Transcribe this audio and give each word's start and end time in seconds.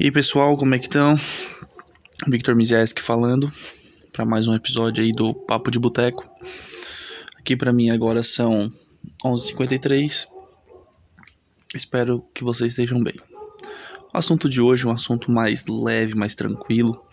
E 0.00 0.04
aí 0.04 0.12
pessoal, 0.12 0.56
como 0.56 0.76
é 0.76 0.78
que 0.78 0.86
estão? 0.86 1.16
Victor 2.28 2.54
Mizieski 2.54 3.02
falando 3.02 3.50
para 4.12 4.24
mais 4.24 4.46
um 4.46 4.54
episódio 4.54 5.02
aí 5.02 5.10
do 5.10 5.34
Papo 5.34 5.72
de 5.72 5.78
Boteco. 5.80 6.22
Aqui 7.36 7.56
para 7.56 7.72
mim 7.72 7.90
agora 7.90 8.22
são 8.22 8.72
11h53. 9.24 10.28
Espero 11.74 12.24
que 12.32 12.44
vocês 12.44 12.74
estejam 12.74 13.02
bem. 13.02 13.16
O 14.14 14.16
assunto 14.16 14.48
de 14.48 14.60
hoje 14.60 14.84
é 14.84 14.88
um 14.88 14.92
assunto 14.92 15.32
mais 15.32 15.66
leve, 15.66 16.14
mais 16.14 16.32
tranquilo, 16.32 17.04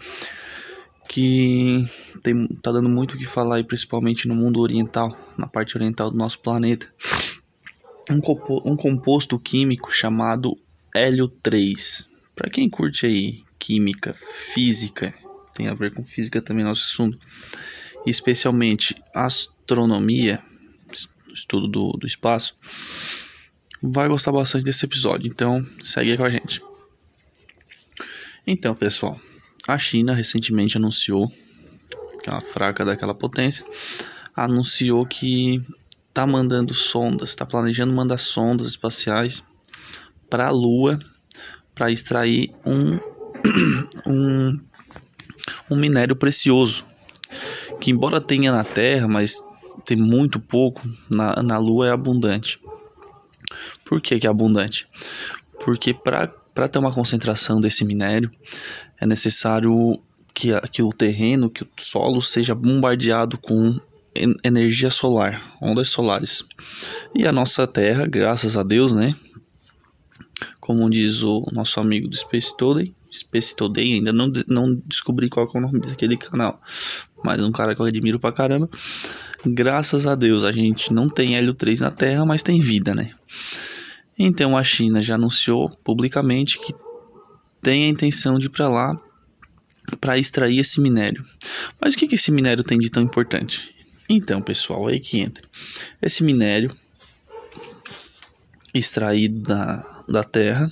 que 1.09 1.83
tem, 2.21 2.47
tá 2.61 2.71
dando 2.71 2.87
muito 2.87 3.15
o 3.15 3.17
que 3.17 3.25
falar, 3.25 3.55
aí, 3.55 3.63
principalmente 3.63 4.27
no 4.27 4.35
mundo 4.35 4.61
oriental, 4.61 5.17
na 5.39 5.47
parte 5.47 5.75
oriental 5.75 6.11
do 6.11 6.17
nosso 6.17 6.37
planeta. 6.37 6.87
Um, 8.11 8.21
um 8.63 8.75
composto 8.75 9.39
químico 9.39 9.91
chamado 9.91 10.55
hélio 10.93 11.27
3 11.27 12.13
para 12.35 12.49
quem 12.49 12.69
curte 12.69 13.05
aí 13.05 13.43
química, 13.57 14.13
física, 14.13 15.13
tem 15.53 15.69
a 15.69 15.73
ver 15.73 15.93
com 15.93 16.03
física 16.03 16.41
também 16.41 16.65
nosso 16.65 16.83
assunto, 16.83 17.17
especialmente 18.05 18.95
astronomia, 19.13 20.43
estudo 21.33 21.67
do, 21.67 21.91
do 21.93 22.05
espaço, 22.05 22.57
vai 23.81 24.07
gostar 24.07 24.31
bastante 24.31 24.65
desse 24.65 24.85
episódio. 24.85 25.27
Então, 25.27 25.63
segue 25.81 26.11
aí 26.11 26.17
com 26.17 26.25
a 26.25 26.29
gente. 26.29 26.61
Então, 28.45 28.75
pessoal, 28.75 29.19
a 29.67 29.79
China 29.79 30.13
recentemente 30.13 30.77
anunciou, 30.77 31.31
que 32.21 32.29
uma 32.29 32.41
fraca 32.41 32.83
daquela 32.83 33.15
potência, 33.15 33.65
anunciou 34.35 35.05
que 35.05 35.63
tá 36.13 36.27
mandando 36.27 36.73
sondas, 36.73 37.29
está 37.29 37.45
planejando 37.45 37.93
mandar 37.93 38.17
sondas 38.17 38.67
espaciais 38.67 39.43
para 40.29 40.47
a 40.47 40.51
Lua 40.51 40.99
para 41.75 41.91
extrair 41.91 42.51
um, 42.65 42.97
um, 44.07 44.59
um 45.69 45.75
minério 45.75 46.15
precioso 46.15 46.85
que 47.79 47.91
embora 47.91 48.21
tenha 48.21 48.51
na 48.51 48.63
Terra, 48.63 49.07
mas 49.07 49.43
tem 49.83 49.97
muito 49.97 50.39
pouco, 50.39 50.81
na, 51.09 51.41
na 51.43 51.57
Lua 51.57 51.87
é 51.87 51.91
abundante. 51.91 52.59
Por 53.83 54.01
que, 54.01 54.19
que 54.19 54.25
é 54.25 54.29
abundante? 54.29 54.87
Porque 55.63 55.93
para 55.93 56.67
ter 56.67 56.79
uma 56.79 56.91
concentração 56.91 57.59
desse 57.59 57.85
minério 57.85 58.31
é 58.99 59.05
necessário 59.05 59.99
que, 60.33 60.49
que 60.71 60.81
o 60.81 60.89
terreno, 60.89 61.49
que 61.49 61.63
o 61.63 61.67
solo 61.77 62.21
seja 62.21 62.55
bombardeado 62.55 63.37
com 63.37 63.79
energia 64.43 64.89
solar, 64.89 65.55
ondas 65.61 65.89
solares. 65.89 66.43
E 67.13 67.27
a 67.27 67.31
nossa 67.31 67.67
Terra, 67.67 68.07
graças 68.07 68.57
a 68.57 68.63
Deus, 68.63 68.95
né, 68.95 69.13
como 70.65 70.89
diz 70.89 71.21
o 71.21 71.45
nosso 71.51 71.79
amigo 71.79 72.07
do 72.07 72.17
Space 72.17 72.57
Today, 72.57 72.91
Space 73.13 73.55
Today, 73.55 73.93
ainda 73.93 74.11
não, 74.11 74.31
não 74.47 74.73
descobri 74.73 75.29
qual 75.29 75.45
é 75.45 75.57
o 75.59 75.61
nome 75.61 75.79
daquele 75.79 76.17
canal, 76.17 76.59
mas 77.23 77.39
um 77.39 77.51
cara 77.51 77.75
que 77.75 77.81
eu 77.81 77.85
admiro 77.85 78.19
pra 78.19 78.31
caramba. 78.31 78.67
Graças 79.45 80.07
a 80.07 80.15
Deus 80.15 80.43
a 80.43 80.51
gente 80.51 80.91
não 80.91 81.07
tem 81.07 81.37
hélio 81.37 81.53
3 81.53 81.81
na 81.81 81.91
Terra, 81.91 82.25
mas 82.25 82.41
tem 82.41 82.59
vida, 82.59 82.95
né? 82.95 83.11
Então 84.17 84.57
a 84.57 84.63
China 84.63 85.03
já 85.03 85.13
anunciou 85.13 85.69
publicamente 85.83 86.57
que 86.57 86.73
tem 87.61 87.85
a 87.85 87.89
intenção 87.89 88.39
de 88.39 88.47
ir 88.47 88.49
para 88.49 88.67
lá 88.67 88.95
para 90.01 90.17
extrair 90.17 90.57
esse 90.57 90.81
minério. 90.81 91.23
Mas 91.79 91.93
o 91.93 91.97
que, 91.97 92.07
que 92.07 92.15
esse 92.15 92.31
minério 92.31 92.63
tem 92.63 92.79
de 92.79 92.89
tão 92.89 93.03
importante? 93.03 93.71
Então, 94.09 94.41
pessoal, 94.41 94.87
aí 94.87 94.99
que 94.99 95.19
entra. 95.19 95.47
Esse 96.01 96.23
minério 96.23 96.75
extraído 98.73 99.41
da, 99.41 99.94
da 100.07 100.23
Terra. 100.23 100.71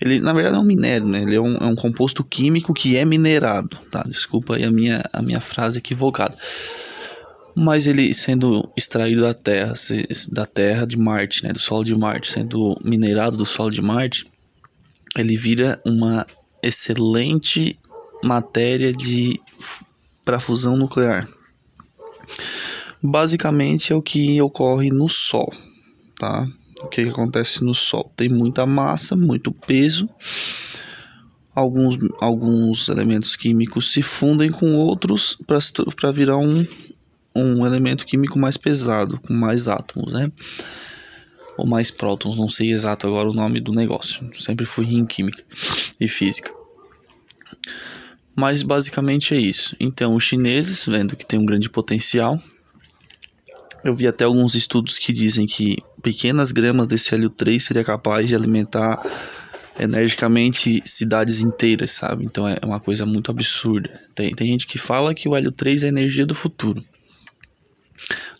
Ele, 0.00 0.18
na 0.18 0.32
verdade, 0.32 0.56
é 0.56 0.58
um 0.58 0.64
minério, 0.64 1.06
né? 1.06 1.22
Ele 1.22 1.36
é 1.36 1.40
um, 1.40 1.56
é 1.56 1.66
um 1.66 1.74
composto 1.74 2.24
químico 2.24 2.72
que 2.72 2.96
é 2.96 3.04
minerado, 3.04 3.76
tá? 3.90 4.02
Desculpa 4.06 4.56
aí 4.56 4.64
a 4.64 4.70
minha, 4.70 5.02
a 5.12 5.20
minha 5.20 5.40
frase 5.40 5.78
equivocada. 5.78 6.36
Mas 7.54 7.86
ele 7.86 8.14
sendo 8.14 8.66
extraído 8.76 9.20
da 9.20 9.34
Terra, 9.34 9.74
da 10.32 10.46
Terra 10.46 10.86
de 10.86 10.96
Marte, 10.96 11.44
né? 11.44 11.52
Do 11.52 11.58
solo 11.58 11.84
de 11.84 11.94
Marte, 11.94 12.30
sendo 12.30 12.78
minerado 12.82 13.36
do 13.36 13.44
solo 13.44 13.70
de 13.70 13.82
Marte, 13.82 14.26
ele 15.16 15.36
vira 15.36 15.80
uma 15.84 16.26
excelente 16.62 17.78
matéria 18.24 18.92
de 18.92 19.38
para 20.24 20.40
fusão 20.40 20.76
nuclear. 20.76 21.28
Basicamente 23.02 23.92
é 23.92 23.96
o 23.96 24.02
que 24.02 24.40
ocorre 24.40 24.90
no 24.90 25.08
Sol, 25.08 25.52
tá? 26.18 26.46
O 26.82 26.88
que, 26.88 27.02
acontece 27.02 27.64
no 27.64 27.74
Sol? 27.74 28.12
Tem 28.16 28.28
muita 28.28 28.66
massa, 28.66 29.14
muito 29.14 29.52
peso. 29.52 30.08
Alguns, 31.54 31.96
alguns 32.20 32.88
elementos 32.88 33.36
químicos 33.36 33.92
se 33.92 34.02
fundem 34.02 34.50
com 34.50 34.76
outros 34.76 35.36
para 35.96 36.10
virar 36.10 36.38
um, 36.38 36.66
um 37.34 37.66
elemento 37.66 38.06
químico 38.06 38.38
mais 38.38 38.56
pesado, 38.56 39.20
com 39.20 39.34
mais 39.34 39.68
átomos, 39.68 40.12
né? 40.12 40.30
Ou 41.58 41.66
mais 41.66 41.90
prótons, 41.90 42.36
não 42.36 42.48
sei 42.48 42.72
exato 42.72 43.06
agora 43.06 43.28
o 43.28 43.34
nome 43.34 43.60
do 43.60 43.72
negócio. 43.72 44.30
Sempre 44.34 44.64
fui 44.64 44.86
em 44.86 45.04
química 45.04 45.44
e 46.00 46.08
física. 46.08 46.50
Mas 48.34 48.62
basicamente 48.62 49.34
é 49.34 49.38
isso. 49.38 49.76
Então, 49.78 50.14
os 50.14 50.24
chineses, 50.24 50.86
vendo 50.86 51.16
que 51.16 51.26
tem 51.26 51.38
um 51.38 51.44
grande 51.44 51.68
potencial, 51.68 52.40
eu 53.84 53.94
vi 53.94 54.06
até 54.06 54.24
alguns 54.24 54.54
estudos 54.54 54.98
que 54.98 55.12
dizem 55.12 55.46
que 55.46 55.78
pequenas 56.02 56.52
gramas 56.52 56.86
desse 56.86 57.14
hélio 57.14 57.30
3 57.30 57.62
seria 57.62 57.84
capaz 57.84 58.28
de 58.28 58.34
alimentar 58.34 59.00
energicamente 59.78 60.82
cidades 60.84 61.40
inteiras, 61.40 61.92
sabe? 61.92 62.24
Então 62.24 62.46
é 62.46 62.58
uma 62.62 62.80
coisa 62.80 63.06
muito 63.06 63.30
absurda. 63.30 63.90
Tem, 64.14 64.34
tem 64.34 64.48
gente 64.48 64.66
que 64.66 64.78
fala 64.78 65.14
que 65.14 65.28
o 65.28 65.34
hélio 65.34 65.50
3 65.50 65.84
é 65.84 65.86
a 65.86 65.88
energia 65.88 66.26
do 66.26 66.34
futuro. 66.34 66.84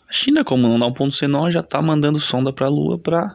A 0.07 0.13
China, 0.13 0.43
como 0.43 0.67
não 0.67 0.77
dá 0.77 0.85
um 0.85 0.93
ponto 0.93 1.27
nó, 1.27 1.49
já 1.49 1.61
está 1.61 1.81
mandando 1.81 2.19
sonda 2.19 2.51
para 2.51 2.67
a 2.67 2.69
Lua 2.69 2.99
para 2.99 3.33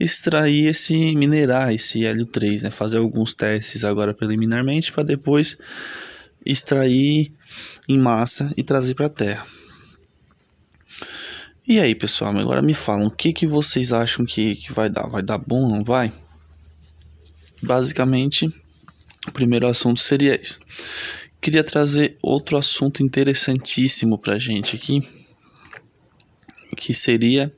extrair 0.00 0.68
esse 0.68 0.94
minerar, 1.14 1.72
esse 1.72 2.04
hélio 2.04 2.26
3, 2.26 2.62
né? 2.62 2.70
Fazer 2.70 2.98
alguns 2.98 3.34
testes 3.34 3.84
agora 3.84 4.14
preliminarmente 4.14 4.90
para 4.90 5.02
depois 5.02 5.56
extrair 6.44 7.32
em 7.88 7.98
massa 7.98 8.52
e 8.56 8.62
trazer 8.62 8.94
para 8.94 9.06
a 9.06 9.10
Terra. 9.10 9.46
E 11.68 11.78
aí, 11.78 11.94
pessoal, 11.94 12.34
agora 12.34 12.62
me 12.62 12.72
falam, 12.72 13.08
o 13.08 13.10
que, 13.10 13.30
que 13.30 13.46
vocês 13.46 13.92
acham 13.92 14.24
que, 14.24 14.56
que 14.56 14.72
vai 14.72 14.88
dar? 14.88 15.06
Vai 15.06 15.22
dar 15.22 15.36
bom, 15.36 15.68
não 15.68 15.84
vai? 15.84 16.10
Basicamente, 17.62 18.46
o 19.26 19.32
primeiro 19.32 19.68
assunto 19.68 20.00
seria 20.00 20.40
isso. 20.40 20.58
Queria 21.42 21.62
trazer 21.62 22.16
outro 22.22 22.56
assunto 22.56 23.02
interessantíssimo 23.02 24.16
pra 24.16 24.38
gente 24.38 24.76
aqui, 24.76 25.06
que 26.74 26.94
seria 26.94 27.54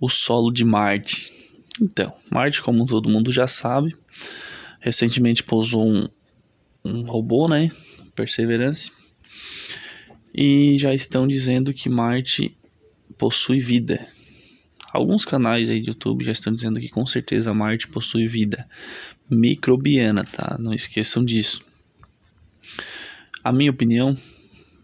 o 0.00 0.08
solo 0.08 0.50
de 0.50 0.64
Marte. 0.64 1.30
Então, 1.78 2.10
Marte, 2.30 2.62
como 2.62 2.86
todo 2.86 3.10
mundo 3.10 3.30
já 3.30 3.46
sabe, 3.46 3.94
recentemente 4.80 5.42
pousou 5.42 5.86
um, 5.86 6.08
um 6.82 7.02
robô, 7.02 7.46
né? 7.48 7.70
Perseverance. 8.14 8.90
E 10.34 10.74
já 10.78 10.94
estão 10.94 11.28
dizendo 11.28 11.74
que 11.74 11.90
Marte 11.90 12.56
possui 13.22 13.60
vida. 13.60 14.04
Alguns 14.92 15.24
canais 15.24 15.70
aí 15.70 15.80
de 15.80 15.90
YouTube 15.90 16.24
já 16.24 16.32
estão 16.32 16.52
dizendo 16.52 16.80
que 16.80 16.88
com 16.88 17.06
certeza 17.06 17.54
Marte 17.54 17.86
possui 17.86 18.26
vida 18.26 18.68
microbiana, 19.30 20.24
tá? 20.24 20.56
Não 20.58 20.74
esqueçam 20.74 21.24
disso. 21.24 21.62
A 23.44 23.52
minha 23.52 23.70
opinião, 23.70 24.18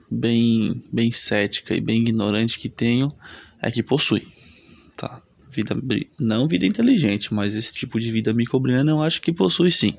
bem, 0.09 0.85
bem 0.93 1.11
cética 1.11 1.75
e 1.75 1.81
bem 1.81 2.03
ignorante 2.03 2.61
que 2.61 2.69
tenho, 2.69 3.13
é 3.61 3.73
que 3.73 3.83
possui, 3.83 4.29
tá? 4.95 5.21
Vida, 5.51 5.77
não 6.17 6.47
vida 6.47 6.65
inteligente, 6.65 7.35
mas 7.35 7.57
esse 7.57 7.75
tipo 7.75 7.99
de 7.99 8.13
vida 8.13 8.33
microbiana 8.33 8.93
eu 8.93 9.03
acho 9.03 9.21
que 9.21 9.33
possui 9.33 9.73
sim. 9.73 9.99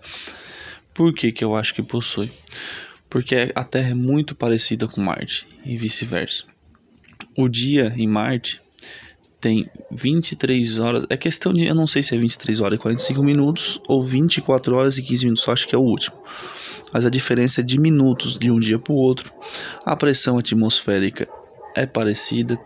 Por 0.93 1.13
que, 1.13 1.33
que 1.33 1.43
eu 1.43 1.57
acho 1.57 1.75
que 1.75 1.83
possui? 1.83 2.31
Porque 3.09 3.49
a 3.53 3.65
Terra 3.65 3.89
é 3.89 3.93
muito 3.93 4.33
parecida 4.33 4.87
com 4.87 5.01
Marte 5.01 5.45
e 5.65 5.75
vice-versa. 5.75 6.45
O 7.39 7.47
dia 7.47 7.93
em 7.95 8.05
Marte 8.05 8.61
tem 9.39 9.65
23 9.89 10.77
horas. 10.77 11.05
É 11.09 11.15
questão 11.15 11.53
de. 11.53 11.65
Eu 11.65 11.73
não 11.73 11.87
sei 11.87 12.03
se 12.03 12.13
é 12.13 12.17
23 12.17 12.59
horas 12.59 12.77
e 12.77 12.81
45 12.81 13.23
minutos 13.23 13.79
ou 13.87 14.03
24 14.03 14.75
horas 14.75 14.97
e 14.97 15.01
15 15.01 15.23
minutos. 15.23 15.47
Acho 15.47 15.65
que 15.65 15.73
é 15.73 15.77
o 15.77 15.81
último. 15.81 16.17
Mas 16.91 17.05
a 17.05 17.09
diferença 17.09 17.61
é 17.61 17.63
de 17.63 17.79
minutos 17.79 18.37
de 18.37 18.51
um 18.51 18.59
dia 18.59 18.77
para 18.77 18.91
o 18.91 18.97
outro. 18.97 19.31
A 19.85 19.95
pressão 19.95 20.37
atmosférica 20.37 21.29
é 21.77 21.85
parecida. 21.85 22.59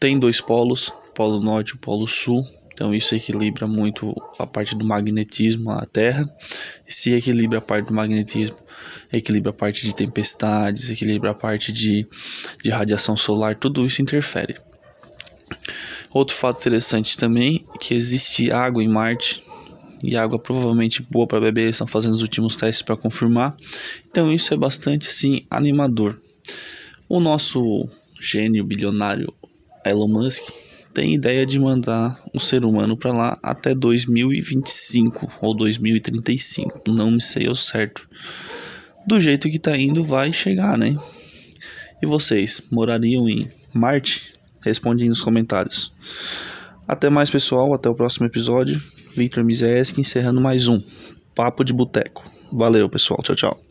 Tem 0.00 0.18
dois 0.18 0.40
polos, 0.40 0.90
polo 1.14 1.38
norte 1.38 1.76
e 1.76 1.78
polo 1.78 2.08
sul. 2.08 2.44
Então 2.74 2.92
isso 2.92 3.14
equilibra 3.14 3.68
muito 3.68 4.12
a 4.40 4.46
parte 4.46 4.74
do 4.74 4.84
magnetismo 4.84 5.70
à 5.70 5.86
Terra. 5.86 6.28
Se 6.88 7.12
equilibra 7.12 7.58
a 7.58 7.62
parte 7.62 7.86
do 7.86 7.94
magnetismo, 7.94 8.56
equilibra 9.12 9.50
a 9.50 9.54
parte 9.54 9.82
de 9.82 9.94
tempestades, 9.94 10.90
equilibra 10.90 11.30
a 11.30 11.34
parte 11.34 11.72
de, 11.72 12.06
de 12.62 12.70
radiação 12.70 13.16
solar, 13.16 13.56
tudo 13.56 13.86
isso 13.86 14.02
interfere. 14.02 14.56
Outro 16.12 16.34
fato 16.34 16.58
interessante 16.60 17.16
também 17.16 17.66
é 17.74 17.78
que 17.78 17.94
existe 17.94 18.50
água 18.50 18.82
em 18.82 18.88
Marte, 18.88 19.42
e 20.02 20.16
água 20.16 20.38
provavelmente 20.38 21.02
boa 21.02 21.26
para 21.26 21.40
beber. 21.40 21.70
Estão 21.70 21.86
fazendo 21.86 22.14
os 22.14 22.22
últimos 22.22 22.56
testes 22.56 22.82
para 22.82 22.96
confirmar. 22.96 23.56
Então 24.08 24.32
isso 24.32 24.52
é 24.54 24.56
bastante 24.56 25.12
sim 25.12 25.44
animador. 25.50 26.20
O 27.08 27.20
nosso 27.20 27.88
gênio 28.20 28.64
bilionário 28.64 29.32
Elon 29.84 30.08
Musk 30.08 30.42
tem 30.98 31.14
ideia 31.14 31.46
de 31.46 31.60
mandar 31.60 32.20
o 32.34 32.40
ser 32.40 32.64
humano 32.64 32.96
para 32.96 33.12
lá 33.12 33.38
até 33.40 33.72
2025 33.72 35.30
ou 35.40 35.54
2035. 35.54 36.82
Não 36.88 37.12
me 37.12 37.22
sei 37.22 37.46
ao 37.46 37.54
certo. 37.54 38.08
Do 39.06 39.20
jeito 39.20 39.48
que 39.48 39.60
tá 39.60 39.78
indo, 39.78 40.02
vai 40.02 40.32
chegar, 40.32 40.76
né? 40.76 40.96
E 42.02 42.06
vocês, 42.06 42.60
morariam 42.68 43.28
em 43.28 43.46
Marte? 43.72 44.32
Responde 44.60 45.04
aí 45.04 45.08
nos 45.08 45.22
comentários. 45.22 45.92
Até 46.88 47.08
mais, 47.08 47.30
pessoal. 47.30 47.72
Até 47.72 47.88
o 47.88 47.94
próximo 47.94 48.26
episódio. 48.26 48.82
Victor 49.14 49.44
Mizeski 49.44 50.00
encerrando 50.00 50.40
mais 50.40 50.66
um 50.66 50.82
Papo 51.32 51.62
de 51.62 51.72
Boteco. 51.72 52.28
Valeu, 52.50 52.88
pessoal. 52.88 53.22
Tchau, 53.22 53.36
tchau. 53.36 53.67